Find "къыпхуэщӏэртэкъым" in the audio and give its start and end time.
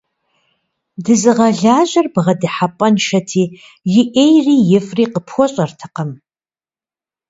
5.13-6.11